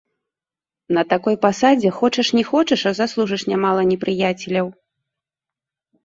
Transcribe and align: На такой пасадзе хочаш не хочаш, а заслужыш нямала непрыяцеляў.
На 0.97 1.01
такой 1.11 1.35
пасадзе 1.43 1.89
хочаш 1.97 2.27
не 2.37 2.43
хочаш, 2.51 2.81
а 2.91 2.93
заслужыш 2.99 3.41
нямала 3.51 3.81
непрыяцеляў. 3.91 4.67